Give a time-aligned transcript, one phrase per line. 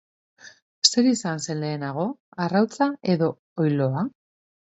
[0.91, 2.05] Zer izan zen lehenago
[2.45, 3.27] arrautza edo
[3.65, 4.07] oiloa?